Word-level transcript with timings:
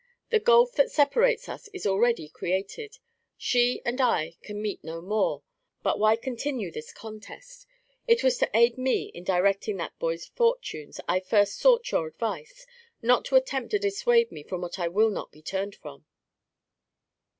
"The 0.31 0.39
gulf 0.39 0.73
that 0.77 0.89
separates 0.89 1.47
us 1.47 1.67
is 1.73 1.85
already 1.85 2.27
created. 2.27 2.97
She 3.37 3.83
and 3.85 4.01
I 4.01 4.35
can 4.41 4.59
meet 4.59 4.83
no 4.83 4.99
more. 4.99 5.43
But 5.83 5.99
why 5.99 6.15
continue 6.15 6.71
this 6.71 6.91
contest? 6.91 7.67
It 8.07 8.23
was 8.23 8.39
to 8.39 8.49
aid 8.51 8.79
me 8.79 9.11
in 9.13 9.23
directing 9.23 9.77
that 9.77 9.99
boy's 9.99 10.25
fortunes 10.25 10.99
I 11.07 11.19
first 11.19 11.59
sought 11.59 11.91
your 11.91 12.07
advice, 12.07 12.65
not 13.03 13.25
to 13.25 13.35
attempt 13.35 13.69
to 13.73 13.77
dissuade 13.77 14.31
me 14.31 14.41
from 14.41 14.61
what 14.61 14.79
I 14.79 14.87
will 14.87 15.11
not 15.11 15.31
be 15.31 15.43
turned 15.43 15.75
from." 15.75 16.03